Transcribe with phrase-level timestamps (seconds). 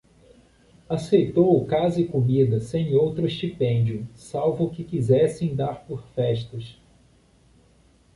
[0.89, 6.81] aceitou casa e comida sem outro estipêndio, salvo o que quisessem dar por festas.